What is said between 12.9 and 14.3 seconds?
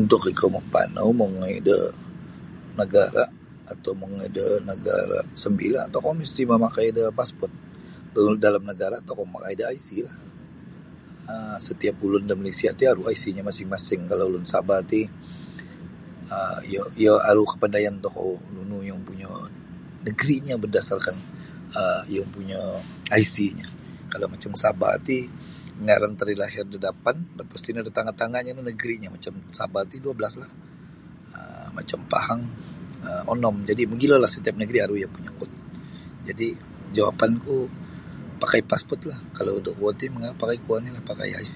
aru IC nyo masing-masing kalau